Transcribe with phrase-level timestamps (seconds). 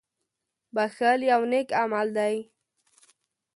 [0.75, 2.35] •بښل یو نېک عمل دی.